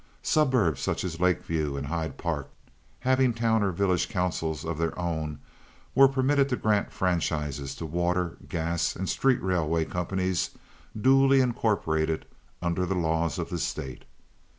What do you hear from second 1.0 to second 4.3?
as Lake View and Hyde Park, having town or village